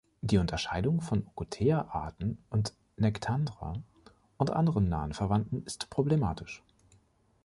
Die 0.21 0.39
Unterscheidung 0.39 0.99
von 0.99 1.27
„Ocotea“-Arten 1.27 2.39
von 2.49 2.63
„Nectandra“ 2.97 3.73
und 4.37 4.49
anderen 4.49 4.89
nahen 4.89 5.13
Verwandten 5.13 5.63
ist 5.63 5.91
problematisch. 5.91 6.63